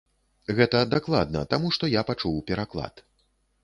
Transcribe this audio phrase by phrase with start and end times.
[0.59, 3.09] Гэта дакладна, таму што я пачуў пераклад.